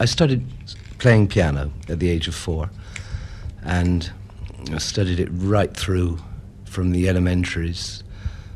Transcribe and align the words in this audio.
I 0.00 0.06
started 0.06 0.46
playing 0.96 1.28
piano 1.28 1.70
at 1.86 1.98
the 1.98 2.08
age 2.08 2.26
of 2.26 2.34
four, 2.34 2.70
and 3.62 4.10
I 4.72 4.78
studied 4.78 5.20
it 5.20 5.28
right 5.30 5.76
through 5.76 6.18
from 6.64 6.92
the 6.92 7.06
elementaries 7.06 8.02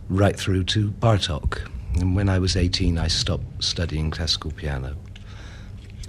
right 0.08 0.34
through 0.34 0.64
to 0.64 0.90
Bartok. 0.92 1.68
And 2.00 2.16
when 2.16 2.30
I 2.30 2.38
was 2.38 2.56
18, 2.56 2.96
I 2.96 3.08
stopped 3.08 3.62
studying 3.62 4.10
classical 4.10 4.52
piano. 4.52 4.96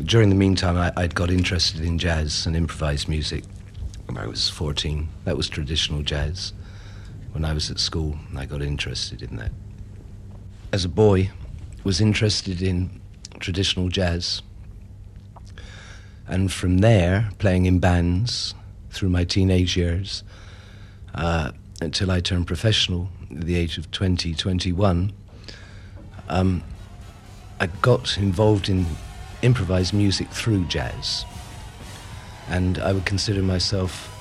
During 0.01 0.29
the 0.29 0.35
meantime, 0.35 0.77
I, 0.77 0.93
would 1.01 1.15
got 1.15 1.29
interested 1.29 1.81
in 1.81 1.99
jazz 1.99 2.45
and 2.45 2.55
improvised 2.55 3.09
music 3.09 3.43
when 4.05 4.17
I 4.17 4.27
was 4.27 4.47
14. 4.49 5.09
That 5.25 5.35
was 5.35 5.49
traditional 5.49 6.01
jazz. 6.01 6.53
When 7.33 7.43
I 7.43 7.51
was 7.51 7.69
at 7.69 7.79
school, 7.79 8.17
I 8.37 8.45
got 8.45 8.61
interested 8.61 9.21
in 9.21 9.35
that. 9.35 9.51
As 10.71 10.85
a 10.85 10.89
boy, 10.89 11.29
was 11.83 11.99
interested 11.99 12.61
in 12.61 13.01
traditional 13.41 13.89
jazz 13.89 14.41
and 16.27 16.51
from 16.51 16.79
there, 16.79 17.29
playing 17.37 17.65
in 17.65 17.79
bands 17.79 18.53
through 18.89 19.09
my 19.09 19.23
teenage 19.23 19.77
years 19.77 20.23
uh, 21.13 21.51
until 21.81 22.09
I 22.09 22.19
turned 22.19 22.47
professional 22.47 23.09
at 23.31 23.41
the 23.41 23.55
age 23.55 23.77
of 23.77 23.91
20, 23.91 24.33
21, 24.33 25.11
um, 26.29 26.63
I 27.59 27.67
got 27.67 28.17
involved 28.17 28.69
in 28.69 28.85
improvised 29.41 29.93
music 29.93 30.29
through 30.29 30.65
jazz. 30.65 31.25
And 32.49 32.79
I 32.79 32.91
would 32.93 33.05
consider 33.05 33.41
myself, 33.41 34.11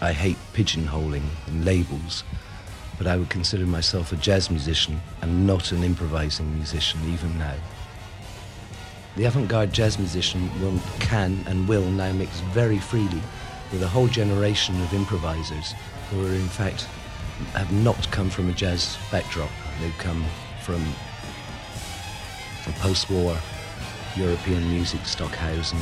I 0.00 0.12
hate 0.12 0.36
pigeonholing 0.54 1.24
and 1.46 1.64
labels, 1.64 2.24
but 2.98 3.06
I 3.06 3.16
would 3.16 3.30
consider 3.30 3.66
myself 3.66 4.12
a 4.12 4.16
jazz 4.16 4.50
musician 4.50 5.00
and 5.20 5.46
not 5.46 5.72
an 5.72 5.82
improvising 5.82 6.54
musician 6.54 7.00
even 7.12 7.38
now. 7.38 7.56
The 9.14 9.24
avant-garde 9.24 9.72
jazz 9.72 9.98
musician 9.98 10.50
will, 10.60 10.80
can 10.98 11.44
and 11.46 11.68
will 11.68 11.84
now 11.84 12.12
mix 12.12 12.40
very 12.40 12.78
freely 12.78 13.20
with 13.70 13.82
a 13.82 13.88
whole 13.88 14.08
generation 14.08 14.80
of 14.82 14.94
improvisers 14.94 15.74
who 16.10 16.26
are 16.26 16.34
in 16.34 16.48
fact 16.48 16.88
have 17.52 17.70
not 17.72 18.10
come 18.10 18.30
from 18.30 18.48
a 18.48 18.52
jazz 18.52 18.96
backdrop. 19.10 19.50
They've 19.80 19.96
come 19.98 20.24
from 20.62 20.82
a 22.66 22.72
post-war 22.78 23.36
European 24.16 24.66
music, 24.68 25.04
Stockhausen, 25.04 25.78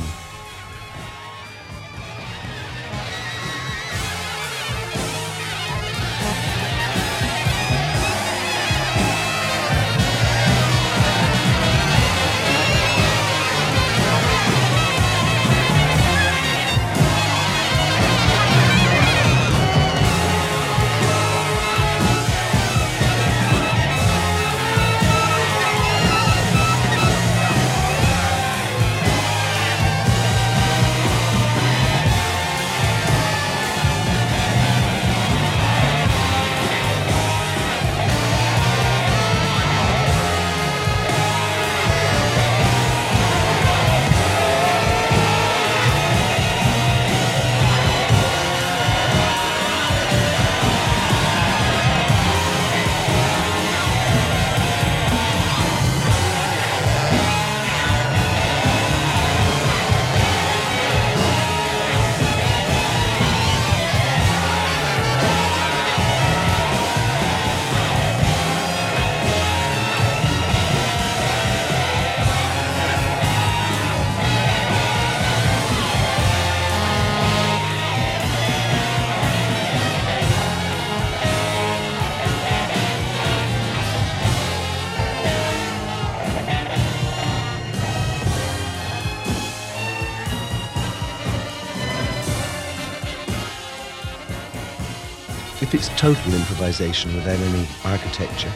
total 95.89 96.33
improvisation 96.33 97.13
without 97.15 97.39
any 97.39 97.67
architecture, 97.85 98.51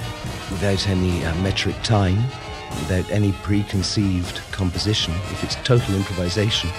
without 0.51 0.87
any 0.87 1.23
uh, 1.25 1.35
metric 1.35 1.75
time, 1.83 2.17
without 2.81 3.09
any 3.11 3.31
preconceived 3.43 4.41
composition, 4.51 5.13
if 5.31 5.43
it's 5.43 5.55
total 5.63 5.95
improvisation, 5.95 6.69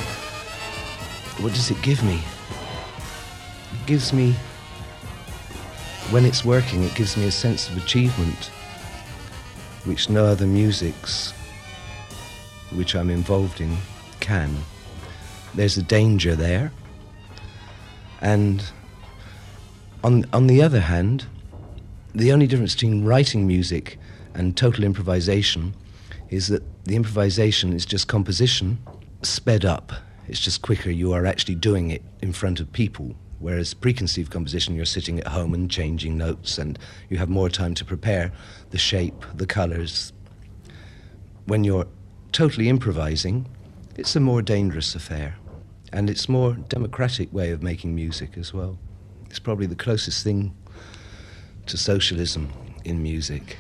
what 1.40 1.52
does 1.52 1.70
it 1.70 1.80
give 1.82 2.02
me? 2.04 2.22
It 3.72 3.86
gives 3.86 4.12
me, 4.12 4.32
when 6.10 6.24
it's 6.24 6.44
working, 6.44 6.82
it 6.82 6.94
gives 6.94 7.16
me 7.16 7.26
a 7.26 7.32
sense 7.32 7.68
of 7.68 7.76
achievement 7.76 8.50
which 9.84 10.10
no 10.10 10.24
other 10.24 10.46
musics 10.46 11.32
which 12.72 12.94
I'm 12.94 13.10
involved 13.10 13.60
in 13.60 13.76
can. 14.20 14.56
There's 15.54 15.78
a 15.78 15.82
danger 15.82 16.34
there, 16.34 16.72
and 18.20 18.64
on, 20.06 20.24
on 20.32 20.46
the 20.46 20.62
other 20.62 20.78
hand, 20.78 21.26
the 22.14 22.32
only 22.32 22.46
difference 22.46 22.74
between 22.74 23.04
writing 23.04 23.44
music 23.44 23.98
and 24.34 24.56
total 24.56 24.84
improvisation 24.84 25.74
is 26.30 26.46
that 26.46 26.62
the 26.84 26.94
improvisation 26.94 27.72
is 27.72 27.84
just 27.84 28.06
composition 28.06 28.78
sped 29.22 29.64
up. 29.64 29.92
It's 30.28 30.38
just 30.38 30.62
quicker. 30.62 30.92
You 30.92 31.12
are 31.12 31.26
actually 31.26 31.56
doing 31.56 31.90
it 31.90 32.02
in 32.22 32.32
front 32.32 32.60
of 32.60 32.72
people. 32.72 33.16
Whereas 33.40 33.74
preconceived 33.74 34.30
composition, 34.30 34.76
you're 34.76 34.84
sitting 34.84 35.18
at 35.18 35.26
home 35.26 35.52
and 35.52 35.68
changing 35.68 36.16
notes, 36.16 36.56
and 36.56 36.78
you 37.10 37.18
have 37.18 37.28
more 37.28 37.48
time 37.48 37.74
to 37.74 37.84
prepare 37.84 38.30
the 38.70 38.78
shape, 38.78 39.24
the 39.34 39.46
colors. 39.46 40.12
When 41.46 41.64
you're 41.64 41.88
totally 42.30 42.68
improvising, 42.68 43.46
it's 43.96 44.14
a 44.14 44.20
more 44.20 44.40
dangerous 44.40 44.94
affair, 44.94 45.36
and 45.92 46.08
it's 46.08 46.28
more 46.28 46.52
democratic 46.52 47.32
way 47.32 47.50
of 47.50 47.60
making 47.60 47.94
music 47.96 48.38
as 48.38 48.54
well. 48.54 48.78
It's 49.28 49.38
probably 49.38 49.66
the 49.66 49.76
closest 49.76 50.24
thing 50.24 50.54
to 51.66 51.76
socialism 51.76 52.52
in 52.84 53.02
music. 53.02 53.56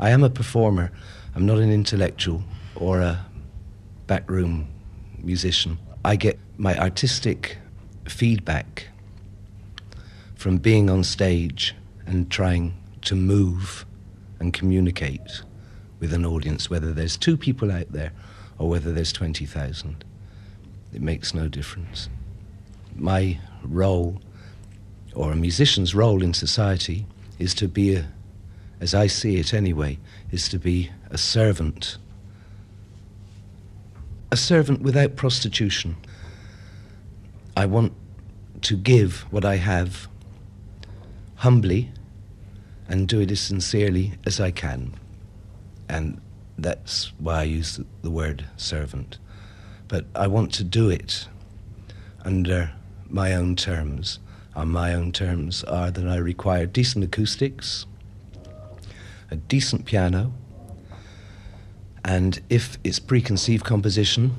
I 0.00 0.10
am 0.10 0.24
a 0.24 0.30
performer. 0.30 0.90
I'm 1.34 1.44
not 1.44 1.58
an 1.58 1.70
intellectual 1.70 2.42
or 2.74 3.00
a 3.00 3.26
backroom 4.06 4.66
musician. 5.18 5.78
I 6.02 6.16
get 6.16 6.38
my 6.56 6.74
artistic 6.78 7.58
feedback 8.08 8.88
from 10.36 10.56
being 10.56 10.88
on 10.88 11.04
stage 11.04 11.74
and 12.06 12.30
trying 12.30 12.74
to 13.02 13.14
move 13.14 13.84
and 14.38 14.54
communicate 14.54 15.42
with 15.98 16.14
an 16.14 16.24
audience, 16.24 16.70
whether 16.70 16.94
there's 16.94 17.18
two 17.18 17.36
people 17.36 17.70
out 17.70 17.92
there 17.92 18.12
or 18.58 18.70
whether 18.70 18.92
there's 18.92 19.12
20,000. 19.12 20.02
It 20.94 21.02
makes 21.02 21.34
no 21.34 21.46
difference. 21.46 22.08
My 22.96 23.38
role, 23.62 24.18
or 25.14 25.30
a 25.32 25.36
musician's 25.36 25.94
role 25.94 26.22
in 26.22 26.32
society, 26.32 27.06
is 27.38 27.52
to 27.54 27.68
be, 27.68 27.96
a, 27.96 28.06
as 28.80 28.94
I 28.94 29.06
see 29.06 29.36
it 29.36 29.52
anyway, 29.52 29.98
is 30.30 30.48
to 30.48 30.58
be 30.58 30.90
a 31.10 31.18
servant. 31.18 31.98
A 34.32 34.36
servant 34.36 34.82
without 34.82 35.16
prostitution. 35.16 35.96
I 37.56 37.66
want 37.66 37.92
to 38.62 38.76
give 38.76 39.20
what 39.32 39.44
I 39.44 39.56
have 39.56 40.08
humbly 41.36 41.90
and 42.88 43.06
do 43.06 43.20
it 43.20 43.30
as 43.30 43.40
sincerely 43.40 44.14
as 44.26 44.40
I 44.40 44.50
can. 44.50 44.94
And 45.88 46.20
that's 46.58 47.12
why 47.18 47.40
I 47.40 47.42
use 47.44 47.80
the 48.02 48.10
word 48.10 48.44
servant. 48.56 49.18
But 49.88 50.06
I 50.14 50.26
want 50.26 50.52
to 50.54 50.64
do 50.64 50.90
it 50.90 51.26
under 52.24 52.72
my 53.08 53.34
own 53.34 53.56
terms. 53.56 54.18
And 54.54 54.70
my 54.70 54.94
own 54.94 55.12
terms 55.12 55.64
are 55.64 55.90
that 55.90 56.06
I 56.06 56.16
require 56.16 56.66
decent 56.66 57.04
acoustics, 57.04 57.86
a 59.30 59.36
decent 59.36 59.84
piano, 59.84 60.32
and 62.04 62.40
if 62.48 62.78
it's 62.82 62.98
preconceived 62.98 63.64
composition, 63.64 64.34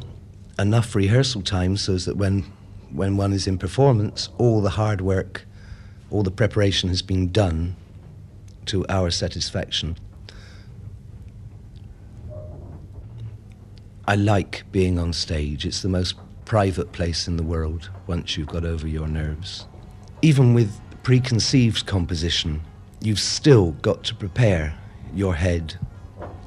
enough 0.60 0.96
rehearsal 0.96 1.42
time 1.42 1.78
so 1.78 1.98
that 1.98 2.18
when, 2.18 2.44
when 2.92 3.18
one 3.18 3.34
is 3.34 3.48
in 3.48 3.58
performance, 3.58 4.30
all 4.38 4.62
the 4.62 4.72
hard 4.72 5.02
work, 5.02 5.46
all 6.10 6.24
the 6.24 6.32
preparation 6.32 6.90
has 6.90 7.02
been 7.02 7.32
done 7.32 7.76
to 8.66 8.86
our 8.90 9.10
satisfaction. 9.10 9.98
I 14.08 14.16
like 14.16 14.64
being 14.72 15.00
on 15.00 15.14
stage. 15.14 15.66
It's 15.66 15.82
the 15.82 15.90
most 15.90 16.16
private 16.46 16.92
place 16.92 17.28
in 17.28 17.38
the 17.38 17.44
world 17.44 17.90
once 18.08 18.36
you've 18.36 18.48
got 18.48 18.66
over 18.66 18.88
your 18.88 19.08
nerves. 19.08 19.68
Even 20.22 20.54
with 20.54 20.78
preconceived 21.04 21.86
composition, 21.86 22.62
you've 23.00 23.20
still 23.20 23.72
got 23.72 24.04
to 24.04 24.16
prepare 24.16 24.78
your 25.14 25.36
head 25.36 25.76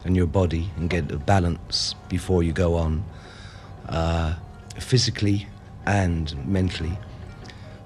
and 0.04 0.16
your 0.16 0.26
body 0.26 0.70
and 0.76 0.90
get 0.90 1.10
a 1.10 1.18
balance 1.18 1.94
before 2.08 2.42
you 2.42 2.52
go 2.52 2.74
on, 2.76 3.04
uh, 3.88 4.34
physically 4.78 5.46
and 5.86 6.34
mentally. 6.46 6.98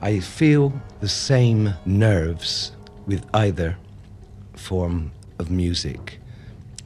I 0.00 0.20
feel 0.20 0.72
the 1.00 1.08
same 1.08 1.74
nerves 1.84 2.72
with 3.06 3.24
either 3.34 3.76
form 4.54 5.12
of 5.38 5.50
music. 5.50 6.20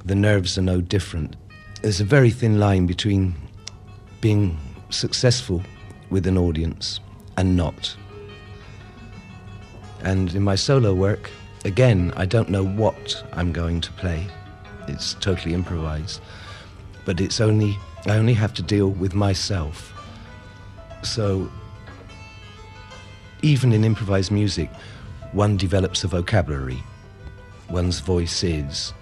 The 0.05 0.15
nerves 0.15 0.57
are 0.59 0.63
no 0.63 0.81
different. 0.81 1.37
There's 1.83 2.01
a 2.01 2.05
very 2.05 2.31
thin 2.31 2.59
line 2.59 2.87
between 2.87 3.35
being 4.21 4.59
successful 4.91 5.63
with 6.11 6.27
an 6.27 6.39
audience 6.39 7.01
and 7.37 7.57
not. 7.57 7.97
And 10.05 10.35
in 10.35 10.43
my 10.43 10.55
solo 10.55 10.95
work, 10.95 11.31
again, 11.65 12.13
I 12.17 12.27
don't 12.27 12.49
know 12.49 12.65
what 12.65 13.23
I'm 13.33 13.53
going 13.53 13.81
to 13.81 13.93
play. 13.93 14.27
It's 14.89 15.15
totally 15.15 15.55
improvised. 15.55 16.21
But 17.05 17.21
it's 17.21 17.41
only, 17.41 17.77
I 18.07 18.17
only 18.17 18.35
have 18.35 18.55
to 18.55 18.63
deal 18.63 18.89
with 18.89 19.15
myself. 19.15 19.93
So 21.03 21.51
even 23.43 23.73
in 23.73 23.85
improvised 23.85 24.31
music, 24.31 24.71
one 25.33 25.57
develops 25.57 26.05
a 26.05 26.09
vocabulary 26.09 26.83
one's 27.73 28.01
voice 28.01 28.45
is. 28.45 28.93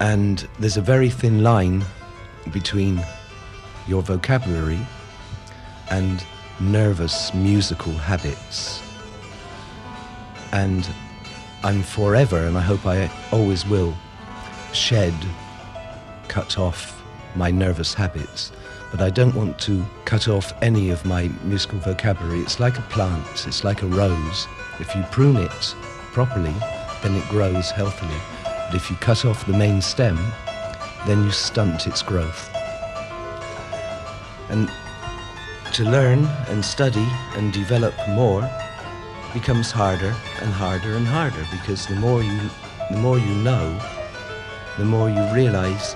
And 0.00 0.48
there's 0.58 0.78
a 0.78 0.82
very 0.82 1.10
thin 1.10 1.42
line 1.42 1.84
between 2.52 3.04
your 3.86 4.02
vocabulary 4.02 4.80
and 5.90 6.24
nervous 6.58 7.32
musical 7.34 7.92
habits. 7.92 8.82
And 10.52 10.88
I'm 11.62 11.82
forever, 11.82 12.46
and 12.46 12.56
I 12.56 12.62
hope 12.62 12.86
I 12.86 13.10
always 13.32 13.66
will, 13.66 13.94
shed, 14.72 15.14
cut 16.28 16.58
off 16.58 17.02
my 17.34 17.50
nervous 17.50 17.94
habits. 17.94 18.52
But 18.90 19.02
I 19.02 19.10
don't 19.10 19.34
want 19.34 19.58
to 19.60 19.84
cut 20.04 20.26
off 20.26 20.52
any 20.62 20.90
of 20.90 21.04
my 21.04 21.30
musical 21.44 21.78
vocabulary. 21.78 22.40
It's 22.40 22.58
like 22.58 22.78
a 22.78 22.82
plant, 22.82 23.46
it's 23.46 23.62
like 23.62 23.82
a 23.82 23.86
rose. 23.86 24.48
If 24.80 24.94
you 24.94 25.02
prune 25.10 25.36
it 25.36 25.74
properly, 26.12 26.54
then 27.02 27.14
it 27.14 27.28
grows 27.28 27.70
healthily. 27.70 28.20
But 28.42 28.74
if 28.74 28.90
you 28.90 28.96
cut 28.96 29.24
off 29.24 29.46
the 29.46 29.52
main 29.52 29.80
stem, 29.80 30.18
then 31.06 31.24
you 31.24 31.30
stunt 31.30 31.86
its 31.86 32.02
growth. 32.02 32.50
And 34.48 34.68
to 35.74 35.84
learn 35.84 36.24
and 36.48 36.64
study 36.64 37.06
and 37.34 37.52
develop 37.52 37.94
more 38.08 38.42
becomes 39.32 39.70
harder 39.70 40.14
and 40.40 40.52
harder 40.52 40.96
and 40.96 41.06
harder 41.06 41.44
because 41.50 41.86
the 41.86 41.94
more 41.96 42.22
you 42.22 42.40
the 42.90 42.96
more 42.96 43.18
you 43.18 43.34
know, 43.36 43.78
the 44.78 44.84
more 44.84 45.08
you 45.08 45.22
realize 45.32 45.94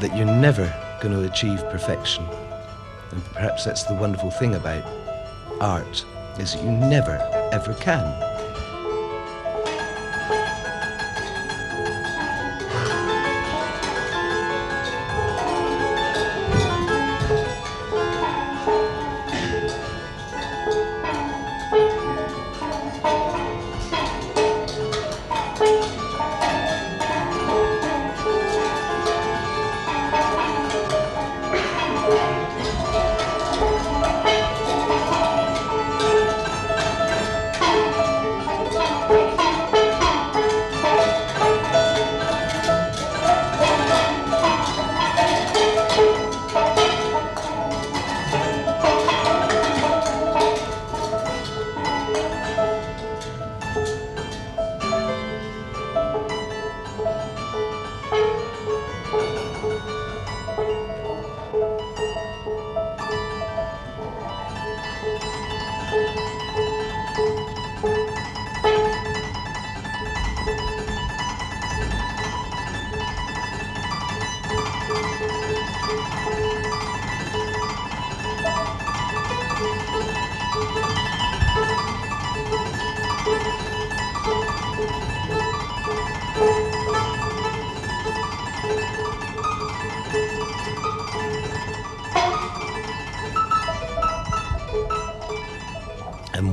that 0.00 0.16
you're 0.16 0.26
never 0.26 0.72
going 1.02 1.14
to 1.14 1.28
achieve 1.28 1.58
perfection. 1.70 2.24
And 3.10 3.24
perhaps 3.32 3.64
that's 3.64 3.82
the 3.84 3.94
wonderful 3.94 4.30
thing 4.30 4.54
about 4.54 4.84
art 5.60 6.04
is 6.38 6.54
that 6.54 6.62
you 6.62 6.70
never 6.70 7.16
ever 7.52 7.74
can. 7.74 8.27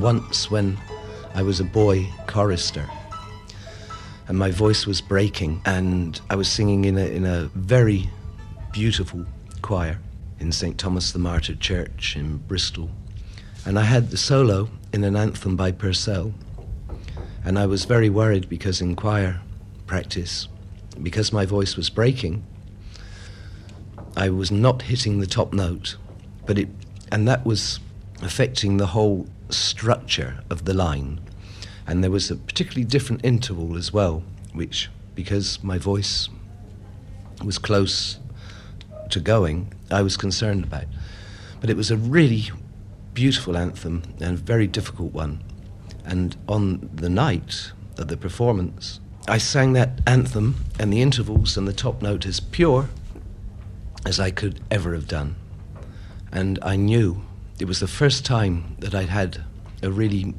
Once 0.00 0.50
when 0.50 0.78
I 1.34 1.42
was 1.42 1.60
a 1.60 1.64
boy 1.64 2.06
chorister 2.26 2.88
and 4.28 4.38
my 4.38 4.50
voice 4.50 4.86
was 4.86 5.00
breaking 5.00 5.62
and 5.64 6.20
I 6.30 6.34
was 6.34 6.48
singing 6.48 6.84
in 6.84 6.98
a, 6.98 7.06
in 7.06 7.24
a 7.24 7.50
very 7.54 8.10
beautiful 8.72 9.24
choir 9.62 9.98
in 10.40 10.52
St. 10.52 10.78
Thomas 10.78 11.12
the 11.12 11.18
Martyr 11.18 11.54
Church 11.54 12.16
in 12.16 12.38
Bristol. 12.38 12.90
And 13.64 13.78
I 13.78 13.82
had 13.82 14.10
the 14.10 14.16
solo 14.16 14.68
in 14.92 15.04
an 15.04 15.16
anthem 15.16 15.56
by 15.56 15.72
Purcell. 15.72 16.32
And 17.44 17.58
I 17.58 17.66
was 17.66 17.84
very 17.84 18.10
worried 18.10 18.48
because 18.48 18.80
in 18.80 18.96
choir 18.96 19.40
practice, 19.86 20.48
because 21.02 21.32
my 21.32 21.46
voice 21.46 21.76
was 21.76 21.90
breaking, 21.90 22.44
I 24.16 24.30
was 24.30 24.50
not 24.50 24.82
hitting 24.82 25.20
the 25.20 25.26
top 25.26 25.52
note, 25.52 25.96
but 26.46 26.58
it, 26.58 26.68
and 27.12 27.28
that 27.28 27.44
was 27.44 27.78
affecting 28.22 28.76
the 28.76 28.86
whole 28.86 29.26
structure 29.50 30.42
of 30.50 30.64
the 30.64 30.74
line. 30.74 31.20
And 31.86 32.02
there 32.02 32.10
was 32.10 32.30
a 32.30 32.36
particularly 32.36 32.84
different 32.84 33.24
interval 33.24 33.76
as 33.76 33.92
well, 33.92 34.22
which, 34.52 34.90
because 35.14 35.62
my 35.62 35.78
voice 35.78 36.28
was 37.44 37.58
close 37.58 38.18
to 39.10 39.20
going, 39.20 39.72
I 39.90 40.02
was 40.02 40.16
concerned 40.16 40.64
about. 40.64 40.86
But 41.60 41.70
it 41.70 41.76
was 41.76 41.90
a 41.90 41.96
really 41.96 42.50
beautiful 43.14 43.56
anthem 43.56 44.02
and 44.20 44.34
a 44.34 44.42
very 44.42 44.66
difficult 44.66 45.12
one. 45.12 45.42
And 46.04 46.36
on 46.48 46.90
the 46.92 47.08
night 47.08 47.72
of 47.98 48.08
the 48.08 48.16
performance, 48.16 49.00
I 49.28 49.38
sang 49.38 49.72
that 49.72 50.00
anthem 50.06 50.64
and 50.78 50.92
the 50.92 51.02
intervals 51.02 51.56
and 51.56 51.66
the 51.66 51.72
top 51.72 52.02
note 52.02 52.26
as 52.26 52.40
pure 52.40 52.88
as 54.04 54.20
I 54.20 54.30
could 54.30 54.60
ever 54.70 54.94
have 54.94 55.08
done. 55.08 55.36
And 56.30 56.58
I 56.62 56.76
knew 56.76 57.22
it 57.58 57.66
was 57.66 57.80
the 57.80 57.88
first 57.88 58.24
time 58.24 58.76
that 58.80 58.94
I'd 58.94 59.08
had 59.08 59.42
a 59.82 59.90
really 59.90 60.34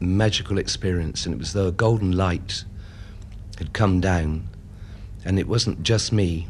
magical 0.00 0.58
experience, 0.58 1.26
and 1.26 1.34
it 1.34 1.38
was 1.38 1.52
though 1.52 1.68
a 1.68 1.72
golden 1.72 2.12
light 2.12 2.64
had 3.58 3.72
come 3.72 4.00
down, 4.00 4.48
and 5.24 5.38
it 5.38 5.46
wasn't 5.46 5.82
just 5.82 6.12
me, 6.12 6.48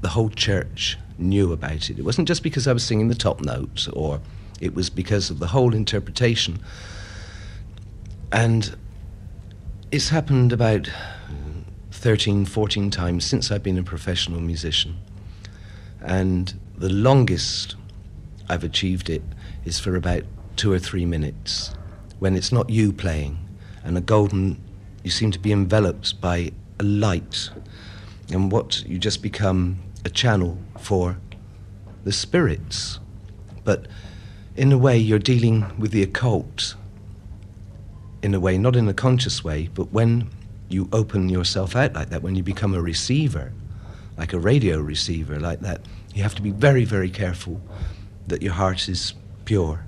the 0.00 0.08
whole 0.08 0.30
church 0.30 0.98
knew 1.18 1.52
about 1.52 1.90
it. 1.90 1.98
It 1.98 2.04
wasn't 2.04 2.26
just 2.26 2.42
because 2.42 2.66
I 2.66 2.72
was 2.72 2.84
singing 2.84 3.08
the 3.08 3.14
top 3.14 3.40
note, 3.40 3.88
or 3.92 4.20
it 4.60 4.74
was 4.74 4.90
because 4.90 5.30
of 5.30 5.38
the 5.38 5.48
whole 5.48 5.74
interpretation. 5.74 6.58
And 8.32 8.76
it's 9.90 10.08
happened 10.08 10.52
about 10.52 10.90
13, 11.90 12.44
14 12.46 12.90
times 12.90 13.24
since 13.24 13.50
I've 13.50 13.62
been 13.62 13.78
a 13.78 13.82
professional 13.82 14.40
musician. 14.40 14.96
And 16.00 16.58
the 16.76 16.88
longest 16.88 17.76
I've 18.50 18.64
achieved 18.64 19.08
it 19.08 19.22
is 19.64 19.78
for 19.78 19.94
about 19.94 20.24
two 20.56 20.72
or 20.72 20.80
three 20.80 21.06
minutes 21.06 21.72
when 22.18 22.34
it's 22.34 22.50
not 22.50 22.68
you 22.68 22.92
playing 22.92 23.38
and 23.84 23.96
a 23.96 24.00
golden, 24.00 24.60
you 25.04 25.10
seem 25.12 25.30
to 25.30 25.38
be 25.38 25.52
enveloped 25.52 26.20
by 26.20 26.50
a 26.80 26.82
light 26.82 27.50
and 28.32 28.50
what 28.50 28.84
you 28.88 28.98
just 28.98 29.22
become 29.22 29.78
a 30.04 30.10
channel 30.10 30.58
for 30.80 31.16
the 32.02 32.10
spirits. 32.10 32.98
But 33.62 33.86
in 34.56 34.72
a 34.72 34.78
way, 34.78 34.98
you're 34.98 35.20
dealing 35.20 35.78
with 35.78 35.92
the 35.92 36.02
occult. 36.02 36.74
In 38.20 38.34
a 38.34 38.40
way, 38.40 38.58
not 38.58 38.74
in 38.74 38.88
a 38.88 38.94
conscious 38.94 39.44
way, 39.44 39.68
but 39.72 39.92
when 39.92 40.28
you 40.68 40.88
open 40.92 41.28
yourself 41.28 41.76
out 41.76 41.94
like 41.94 42.10
that, 42.10 42.22
when 42.22 42.34
you 42.34 42.42
become 42.42 42.74
a 42.74 42.82
receiver, 42.82 43.52
like 44.18 44.32
a 44.32 44.40
radio 44.40 44.80
receiver, 44.80 45.38
like 45.38 45.60
that, 45.60 45.82
you 46.14 46.24
have 46.24 46.34
to 46.34 46.42
be 46.42 46.50
very, 46.50 46.84
very 46.84 47.10
careful 47.10 47.60
that 48.30 48.42
your 48.42 48.52
heart 48.52 48.88
is 48.88 49.14
pure 49.44 49.84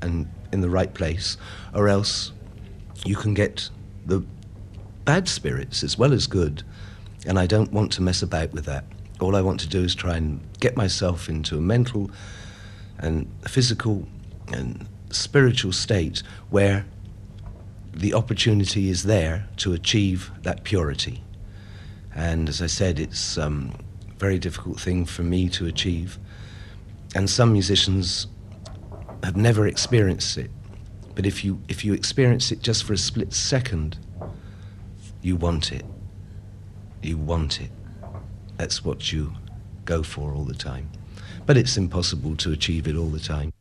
and 0.00 0.28
in 0.52 0.60
the 0.60 0.68
right 0.68 0.92
place, 0.92 1.36
or 1.74 1.88
else 1.88 2.32
you 3.04 3.16
can 3.16 3.34
get 3.34 3.70
the 4.04 4.24
bad 5.04 5.28
spirits 5.28 5.82
as 5.82 5.96
well 5.96 6.12
as 6.12 6.26
good. 6.26 6.62
And 7.26 7.38
I 7.38 7.46
don't 7.46 7.72
want 7.72 7.92
to 7.92 8.02
mess 8.02 8.22
about 8.22 8.52
with 8.52 8.64
that. 8.66 8.84
All 9.20 9.36
I 9.36 9.40
want 9.40 9.60
to 9.60 9.68
do 9.68 9.82
is 9.82 9.94
try 9.94 10.16
and 10.16 10.40
get 10.60 10.76
myself 10.76 11.28
into 11.28 11.56
a 11.56 11.60
mental 11.60 12.10
and 12.98 13.30
physical 13.46 14.06
and 14.52 14.86
spiritual 15.10 15.72
state 15.72 16.22
where 16.50 16.84
the 17.92 18.14
opportunity 18.14 18.88
is 18.88 19.04
there 19.04 19.46
to 19.58 19.72
achieve 19.72 20.30
that 20.42 20.64
purity. 20.64 21.22
And 22.14 22.48
as 22.48 22.60
I 22.60 22.66
said, 22.66 22.98
it's 22.98 23.38
um, 23.38 23.72
a 24.08 24.18
very 24.18 24.38
difficult 24.38 24.80
thing 24.80 25.04
for 25.04 25.22
me 25.22 25.48
to 25.50 25.66
achieve. 25.66 26.18
And 27.14 27.28
some 27.28 27.52
musicians 27.52 28.26
have 29.22 29.36
never 29.36 29.66
experienced 29.66 30.38
it. 30.38 30.50
But 31.14 31.26
if 31.26 31.44
you, 31.44 31.60
if 31.68 31.84
you 31.84 31.92
experience 31.92 32.50
it 32.52 32.62
just 32.62 32.84
for 32.84 32.94
a 32.94 32.98
split 32.98 33.32
second, 33.32 33.98
you 35.20 35.36
want 35.36 35.72
it. 35.72 35.84
You 37.02 37.18
want 37.18 37.60
it. 37.60 37.70
That's 38.56 38.84
what 38.84 39.12
you 39.12 39.32
go 39.84 40.02
for 40.02 40.32
all 40.32 40.44
the 40.44 40.54
time. 40.54 40.90
But 41.44 41.56
it's 41.56 41.76
impossible 41.76 42.36
to 42.36 42.52
achieve 42.52 42.86
it 42.86 42.96
all 42.96 43.08
the 43.08 43.20
time. 43.20 43.52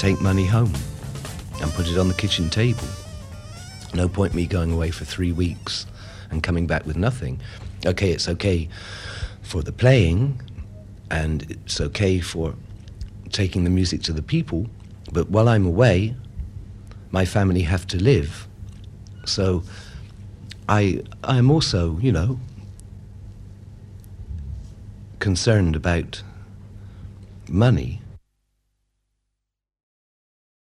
Take 0.00 0.18
money 0.22 0.46
home 0.46 0.72
and 1.60 1.70
put 1.72 1.86
it 1.86 1.98
on 1.98 2.08
the 2.08 2.14
kitchen 2.14 2.48
table. 2.48 2.88
No 3.92 4.08
point 4.08 4.32
me 4.32 4.46
going 4.46 4.72
away 4.72 4.90
for 4.90 5.04
three 5.04 5.30
weeks 5.30 5.84
and 6.30 6.42
coming 6.42 6.66
back 6.66 6.86
with 6.86 6.96
nothing. 6.96 7.38
Okay, 7.84 8.10
it's 8.10 8.26
okay 8.26 8.70
for 9.42 9.62
the 9.62 9.72
playing 9.72 10.40
and 11.10 11.42
it's 11.50 11.82
okay 11.82 12.18
for 12.18 12.54
taking 13.28 13.64
the 13.64 13.68
music 13.68 14.00
to 14.04 14.14
the 14.14 14.22
people, 14.22 14.66
but 15.12 15.28
while 15.28 15.50
I'm 15.50 15.66
away, 15.66 16.14
my 17.10 17.26
family 17.26 17.60
have 17.60 17.86
to 17.88 18.02
live. 18.02 18.48
So 19.26 19.62
I 20.66 21.02
I'm 21.24 21.50
also, 21.50 21.98
you 21.98 22.10
know, 22.10 22.40
concerned 25.18 25.76
about 25.76 26.22
money 27.50 28.00